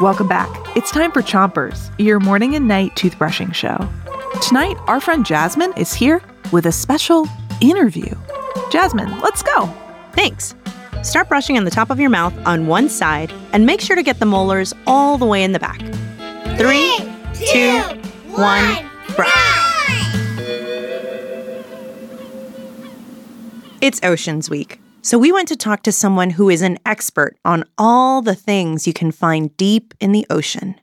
Welcome 0.00 0.28
back. 0.28 0.48
It's 0.74 0.90
time 0.90 1.12
for 1.12 1.20
Chompers, 1.20 1.92
your 1.98 2.18
morning 2.18 2.54
and 2.54 2.66
night 2.66 2.92
toothbrushing 2.96 3.54
show. 3.54 3.76
Tonight, 4.40 4.78
our 4.86 4.98
friend 4.98 5.26
Jasmine 5.26 5.74
is 5.76 5.92
here 5.92 6.22
with 6.52 6.64
a 6.64 6.72
special 6.72 7.28
interview. 7.60 8.14
Jasmine, 8.70 9.20
let's 9.20 9.42
go. 9.42 9.66
Thanks. 10.12 10.54
Start 11.02 11.28
brushing 11.28 11.58
on 11.58 11.66
the 11.66 11.70
top 11.70 11.90
of 11.90 12.00
your 12.00 12.08
mouth 12.08 12.32
on 12.46 12.66
one 12.66 12.88
side 12.88 13.30
and 13.52 13.66
make 13.66 13.82
sure 13.82 13.94
to 13.94 14.02
get 14.02 14.20
the 14.20 14.24
molars 14.24 14.72
all 14.86 15.18
the 15.18 15.26
way 15.26 15.44
in 15.44 15.52
the 15.52 15.58
back. 15.58 15.80
Three, 16.56 16.96
two, 17.34 17.80
one, 18.34 18.88
brush. 19.16 19.30
It's 23.82 24.00
Oceans 24.02 24.48
Week, 24.48 24.80
so 25.02 25.18
we 25.18 25.32
went 25.32 25.48
to 25.48 25.56
talk 25.56 25.82
to 25.82 25.92
someone 25.92 26.30
who 26.30 26.50
is 26.50 26.62
an 26.62 26.78
expert 26.84 27.36
on 27.44 27.64
all 27.78 28.22
the 28.22 28.34
things 28.34 28.86
you 28.86 28.92
can 28.92 29.10
find 29.10 29.56
deep 29.56 29.94
in 30.00 30.12
the 30.12 30.26
ocean. 30.30 30.74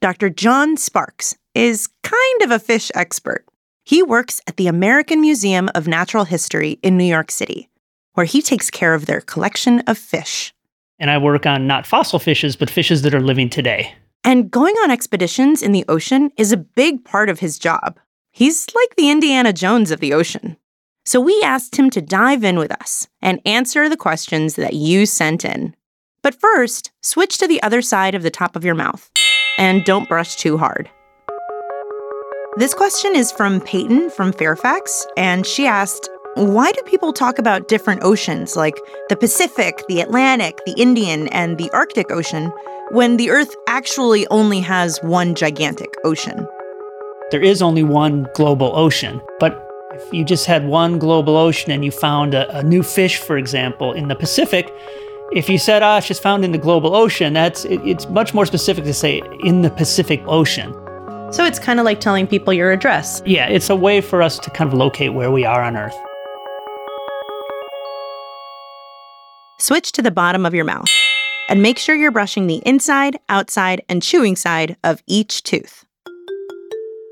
Dr. 0.00 0.30
John 0.30 0.76
Sparks 0.76 1.36
is 1.54 1.88
kind 2.02 2.42
of 2.42 2.50
a 2.50 2.58
fish 2.58 2.90
expert. 2.94 3.44
He 3.84 4.02
works 4.02 4.40
at 4.46 4.56
the 4.56 4.66
American 4.66 5.20
Museum 5.20 5.70
of 5.74 5.88
Natural 5.88 6.24
History 6.24 6.78
in 6.82 6.96
New 6.96 7.04
York 7.04 7.30
City, 7.30 7.68
where 8.14 8.26
he 8.26 8.42
takes 8.42 8.70
care 8.70 8.94
of 8.94 9.06
their 9.06 9.20
collection 9.20 9.80
of 9.80 9.98
fish. 9.98 10.52
And 10.98 11.10
I 11.10 11.18
work 11.18 11.46
on 11.46 11.66
not 11.66 11.86
fossil 11.86 12.18
fishes, 12.18 12.56
but 12.56 12.70
fishes 12.70 13.02
that 13.02 13.14
are 13.14 13.20
living 13.20 13.50
today. 13.50 13.94
And 14.24 14.50
going 14.50 14.74
on 14.76 14.90
expeditions 14.90 15.62
in 15.62 15.72
the 15.72 15.84
ocean 15.88 16.30
is 16.36 16.52
a 16.52 16.56
big 16.56 17.04
part 17.04 17.28
of 17.28 17.40
his 17.40 17.58
job. 17.58 17.98
He's 18.30 18.66
like 18.74 18.96
the 18.96 19.10
Indiana 19.10 19.52
Jones 19.52 19.90
of 19.90 20.00
the 20.00 20.14
ocean. 20.14 20.56
So 21.04 21.20
we 21.20 21.40
asked 21.42 21.76
him 21.76 21.90
to 21.90 22.00
dive 22.00 22.44
in 22.44 22.58
with 22.58 22.70
us 22.70 23.08
and 23.20 23.40
answer 23.44 23.88
the 23.88 23.96
questions 23.96 24.54
that 24.54 24.74
you 24.74 25.04
sent 25.04 25.44
in. 25.44 25.74
But 26.22 26.40
first, 26.40 26.92
switch 27.02 27.38
to 27.38 27.48
the 27.48 27.62
other 27.62 27.82
side 27.82 28.14
of 28.14 28.22
the 28.22 28.30
top 28.30 28.54
of 28.54 28.64
your 28.64 28.76
mouth 28.76 29.10
and 29.58 29.84
don't 29.84 30.08
brush 30.08 30.36
too 30.36 30.56
hard. 30.56 30.88
This 32.56 32.74
question 32.74 33.16
is 33.16 33.32
from 33.32 33.60
Peyton 33.62 34.10
from 34.10 34.32
Fairfax, 34.32 35.06
and 35.16 35.46
she 35.46 35.66
asked, 35.66 36.08
Why 36.34 36.70
do 36.70 36.80
people 36.82 37.12
talk 37.12 37.38
about 37.38 37.66
different 37.66 38.04
oceans 38.04 38.56
like 38.56 38.76
the 39.08 39.16
Pacific, 39.16 39.82
the 39.88 40.00
Atlantic, 40.00 40.58
the 40.66 40.74
Indian, 40.76 41.28
and 41.28 41.58
the 41.58 41.70
Arctic 41.70 42.12
Ocean 42.12 42.52
when 42.90 43.16
the 43.16 43.30
Earth 43.30 43.54
actually 43.68 44.26
only 44.28 44.60
has 44.60 44.98
one 45.02 45.34
gigantic 45.34 45.94
ocean? 46.04 46.46
There 47.30 47.42
is 47.42 47.62
only 47.62 47.82
one 47.82 48.28
global 48.34 48.76
ocean, 48.76 49.20
but 49.40 49.71
if 49.94 50.12
you 50.12 50.24
just 50.24 50.46
had 50.46 50.66
one 50.66 50.98
global 50.98 51.36
ocean 51.36 51.70
and 51.70 51.84
you 51.84 51.90
found 51.90 52.34
a, 52.34 52.58
a 52.58 52.62
new 52.62 52.82
fish, 52.82 53.18
for 53.18 53.36
example, 53.36 53.92
in 53.92 54.08
the 54.08 54.14
Pacific, 54.14 54.72
if 55.32 55.48
you 55.48 55.58
said, 55.58 55.82
ah, 55.82 55.98
it's 55.98 56.06
just 56.06 56.22
found 56.22 56.44
in 56.44 56.52
the 56.52 56.58
global 56.58 56.94
ocean, 56.94 57.32
that's 57.34 57.64
it, 57.64 57.80
it's 57.86 58.08
much 58.08 58.34
more 58.34 58.46
specific 58.46 58.84
to 58.84 58.94
say 58.94 59.22
in 59.44 59.62
the 59.62 59.70
Pacific 59.70 60.22
Ocean. 60.26 60.72
So 61.32 61.44
it's 61.44 61.58
kind 61.58 61.78
of 61.78 61.84
like 61.84 62.00
telling 62.00 62.26
people 62.26 62.52
your 62.52 62.72
address. 62.72 63.22
Yeah, 63.24 63.48
it's 63.48 63.70
a 63.70 63.76
way 63.76 64.00
for 64.00 64.22
us 64.22 64.38
to 64.40 64.50
kind 64.50 64.70
of 64.70 64.78
locate 64.78 65.14
where 65.14 65.30
we 65.30 65.44
are 65.44 65.62
on 65.62 65.76
Earth. 65.76 65.96
Switch 69.58 69.92
to 69.92 70.02
the 70.02 70.10
bottom 70.10 70.44
of 70.44 70.54
your 70.54 70.64
mouth 70.64 70.88
and 71.48 71.62
make 71.62 71.78
sure 71.78 71.94
you're 71.94 72.10
brushing 72.10 72.46
the 72.46 72.62
inside, 72.66 73.18
outside, 73.28 73.82
and 73.88 74.02
chewing 74.02 74.36
side 74.36 74.76
of 74.84 75.02
each 75.06 75.42
tooth. 75.42 75.84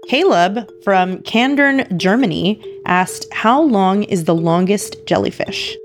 Caleb 0.09 0.69
from 0.83 1.19
Kandern, 1.19 1.97
Germany 1.97 2.61
asked, 2.87 3.27
How 3.33 3.61
long 3.61 4.05
is 4.05 4.25
the 4.25 4.34
longest 4.34 5.07
jellyfish? 5.07 5.77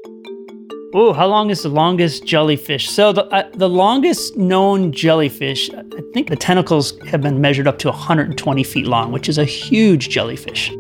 Oh, 0.94 1.12
how 1.12 1.28
long 1.28 1.50
is 1.50 1.62
the 1.62 1.70
longest 1.70 2.26
jellyfish? 2.26 2.90
So 2.90 3.12
the 3.12 3.26
uh, 3.26 3.50
the 3.54 3.68
longest 3.68 4.38
known 4.38 4.94
jellyfish, 4.94 5.70
I 5.70 6.02
think 6.14 6.30
the 6.30 6.38
tentacles 6.38 6.98
have 7.02 7.22
been 7.22 7.42
measured 7.42 7.68
up 7.68 7.78
to 7.80 7.90
120 7.90 8.64
feet 8.64 8.88
long, 8.88 9.12
which 9.12 9.28
is 9.28 9.38
a 9.38 9.44
huge 9.44 10.10
jellyfish. 10.10 10.74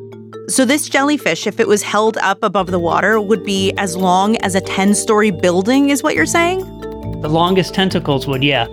So 0.47 0.63
this 0.63 0.87
jellyfish, 0.87 1.47
if 1.47 1.59
it 1.59 1.67
was 1.67 1.83
held 1.83 2.17
up 2.17 2.43
above 2.43 2.67
the 2.67 2.79
water, 2.79 3.19
would 3.19 3.43
be 3.43 3.73
as 3.77 3.97
long 3.97 4.37
as 4.37 4.55
a 4.55 4.61
10-story 4.61 5.31
building, 5.31 5.89
is 5.89 6.03
what 6.03 6.15
you're 6.15 6.25
saying? 6.27 6.59
The 7.21 7.29
longest 7.29 7.73
tentacles 7.73 8.27
would, 8.27 8.43
yeah. 8.43 8.67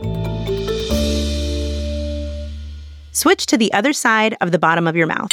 Switch 3.23 3.47
to 3.47 3.57
the 3.57 3.73
other 3.73 3.93
side 3.93 4.37
of 4.41 4.51
the 4.51 4.59
bottom 4.59 4.89
of 4.89 4.97
your 4.97 5.07
mouth 5.07 5.31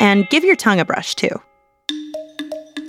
and 0.00 0.28
give 0.28 0.42
your 0.42 0.56
tongue 0.56 0.80
a 0.80 0.84
brush 0.84 1.14
too. 1.14 1.30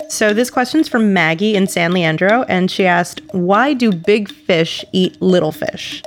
So 0.10 0.34
this 0.34 0.50
question's 0.50 0.90
from 0.90 1.14
Maggie 1.14 1.54
in 1.54 1.68
San 1.68 1.94
Leandro, 1.94 2.46
and 2.50 2.72
she 2.72 2.88
asked, 2.88 3.22
"Why 3.32 3.76
do 3.76 3.92
big 3.92 4.28
fish 4.28 4.84
eat 4.92 5.22
little 5.22 5.52
fish?" 5.52 6.02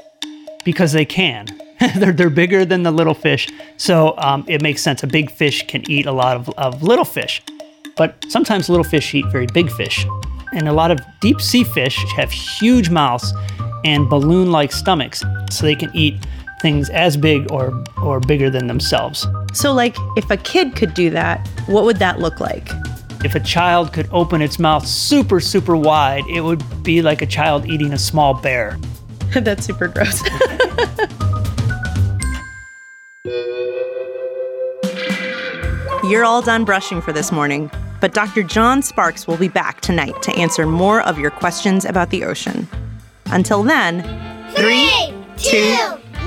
Because 0.65 0.91
they 0.91 1.05
can. 1.05 1.47
they're 1.99 2.11
they're 2.11 2.31
bigger 2.31 2.65
than 2.65 2.83
the 2.83 2.91
little 2.91 3.15
fish, 3.15 3.49
so 3.77 4.19
um, 4.19 4.45
it 4.49 4.61
makes 4.61 4.83
sense. 4.83 5.05
A 5.05 5.07
big 5.07 5.31
fish 5.31 5.65
can 5.69 5.89
eat 5.89 6.07
a 6.07 6.13
lot 6.13 6.37
of, 6.37 6.49
of 6.59 6.83
little 6.83 7.05
fish, 7.05 7.41
but 7.97 8.25
sometimes 8.29 8.69
little 8.69 8.83
fish 8.83 9.15
eat 9.15 9.27
very 9.27 9.47
big 9.47 9.71
fish, 9.71 10.05
and 10.53 10.67
a 10.67 10.73
lot 10.73 10.91
of 10.91 10.99
deep 11.21 11.41
sea 11.41 11.63
fish 11.63 11.97
have 12.17 12.33
huge 12.33 12.91
mouths 12.91 13.33
and 13.85 14.11
balloon-like 14.11 14.73
stomachs, 14.73 15.23
so 15.53 15.65
they 15.65 15.77
can 15.77 15.95
eat 15.95 16.17
things 16.63 16.89
as 16.91 17.17
big 17.17 17.51
or 17.53 17.85
or 18.03 18.21
bigger 18.21 18.49
than 18.49 18.69
themselves. 18.69 19.27
So 19.53 19.73
like 19.73 19.97
if 20.17 20.31
a 20.31 20.37
kid 20.37 20.75
could 20.77 20.95
do 20.95 21.11
that, 21.11 21.47
what 21.67 21.85
would 21.85 21.99
that 21.99 22.21
look 22.21 22.41
like? 22.41 22.71
If 23.25 23.35
a 23.35 23.41
child 23.41 23.93
could 23.93 24.09
open 24.11 24.41
its 24.41 24.59
mouth 24.59 24.87
super, 24.87 25.41
super 25.41 25.77
wide, 25.77 26.25
it 26.29 26.41
would 26.41 26.63
be 26.83 27.03
like 27.03 27.21
a 27.21 27.27
child 27.27 27.67
eating 27.67 27.93
a 27.93 27.99
small 27.99 28.35
bear. 28.35 28.79
That's 29.35 29.67
super 29.67 29.89
gross. 29.89 30.23
You're 36.05 36.25
all 36.25 36.43
done 36.43 36.65
brushing 36.65 37.01
for 37.01 37.13
this 37.13 37.31
morning, 37.31 37.71
but 38.01 38.13
Dr. 38.13 38.43
John 38.43 38.83
Sparks 38.83 39.29
will 39.29 39.37
be 39.37 39.47
back 39.47 39.81
tonight 39.81 40.21
to 40.23 40.35
answer 40.35 40.67
more 40.67 41.01
of 41.03 41.17
your 41.17 41.31
questions 41.31 41.85
about 41.85 42.11
the 42.11 42.25
ocean. 42.25 42.67
Until 43.27 43.63
then, 43.63 44.03
three, 44.57 45.15
two, 45.37 46.02